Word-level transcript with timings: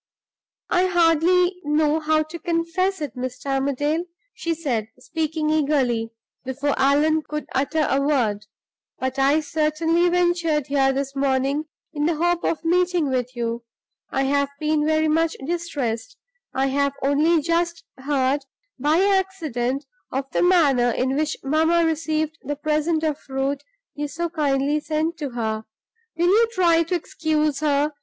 "I 0.71 0.87
hardly 0.87 1.57
know 1.63 1.99
how 1.99 2.23
to 2.23 2.39
confess 2.39 3.01
it, 3.01 3.15
Mr. 3.15 3.45
Armadale," 3.51 4.05
she 4.33 4.55
said, 4.55 4.87
speaking 4.97 5.51
eagerly, 5.51 6.09
before 6.43 6.73
Allan 6.75 7.21
could 7.21 7.45
utter 7.53 7.85
a 7.87 8.01
word, 8.01 8.47
"but 8.97 9.19
I 9.19 9.41
certainly 9.41 10.09
ventured 10.09 10.65
here 10.65 10.91
this 10.91 11.15
morning 11.15 11.65
in 11.93 12.07
the 12.07 12.15
hope 12.15 12.43
of 12.43 12.65
meeting 12.65 13.09
with 13.11 13.35
you. 13.35 13.63
I 14.09 14.23
have 14.23 14.49
been 14.59 14.87
very 14.87 15.07
much 15.07 15.33
distressed; 15.45 16.17
I 16.51 16.65
have 16.69 16.93
only 17.03 17.39
just 17.39 17.83
heard, 17.99 18.39
by 18.79 19.01
accident, 19.03 19.85
of 20.11 20.25
the 20.31 20.41
manner 20.41 20.89
in 20.89 21.15
which 21.15 21.37
mamma 21.43 21.85
received 21.85 22.39
the 22.41 22.55
present 22.55 23.03
of 23.03 23.19
fruit 23.19 23.61
you 23.93 24.07
so 24.07 24.31
kindly 24.31 24.79
sent 24.79 25.19
to 25.19 25.29
her. 25.33 25.65
Will 26.17 26.25
you 26.29 26.47
try 26.53 26.81
to 26.81 26.95
excuse 26.95 27.59
her? 27.59 27.93